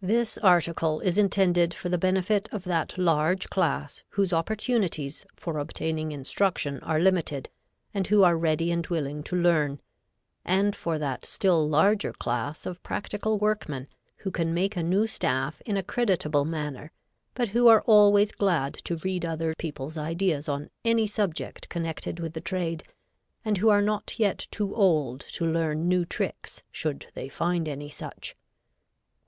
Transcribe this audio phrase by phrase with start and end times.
[0.00, 6.12] This article is intended for the benefit of that large class whose opportunities for obtaining
[6.12, 7.48] instruction are limited,
[7.92, 9.80] and who are ready and willing to learn,
[10.44, 15.60] and for that still larger class of practical workmen who can make a new staff
[15.62, 16.92] in a creditable manner,
[17.34, 22.34] but who are always glad to read others people's ideas on any subject connected with
[22.34, 22.84] the trade
[23.44, 27.88] and who are not yet too old to learn new tricks should they find any
[27.88, 28.36] such.